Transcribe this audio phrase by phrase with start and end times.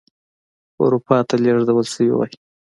[0.83, 2.31] اروپا ته لېږدول شوي وای.